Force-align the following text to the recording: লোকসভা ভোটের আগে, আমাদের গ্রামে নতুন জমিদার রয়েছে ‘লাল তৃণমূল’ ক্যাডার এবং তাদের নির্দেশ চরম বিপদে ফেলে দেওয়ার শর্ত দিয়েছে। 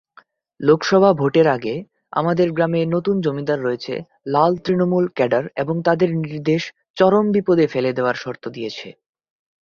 লোকসভা 0.59 1.11
ভোটের 1.13 1.47
আগে, 1.47 1.75
আমাদের 2.13 2.47
গ্রামে 2.51 2.81
নতুন 2.85 3.15
জমিদার 3.21 3.59
রয়েছে 3.61 3.93
‘লাল 4.25 4.53
তৃণমূল’ 4.63 5.05
ক্যাডার 5.15 5.43
এবং 5.55 5.75
তাদের 5.87 6.09
নির্দেশ 6.21 6.61
চরম 6.97 7.25
বিপদে 7.35 7.65
ফেলে 7.67 7.91
দেওয়ার 7.93 8.15
শর্ত 8.15 8.43
দিয়েছে। 8.47 8.87